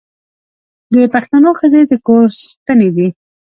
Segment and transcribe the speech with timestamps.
[0.93, 3.07] د پښتنو ښځې د کور ستنې دي.